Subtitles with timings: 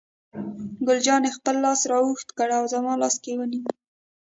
[0.85, 3.67] ګل جانې خپل لاس را اوږد کړ او زما لاس یې ونیو.